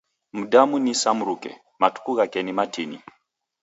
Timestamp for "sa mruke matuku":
1.01-2.11